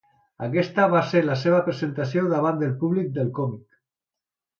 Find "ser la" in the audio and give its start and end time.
1.09-1.35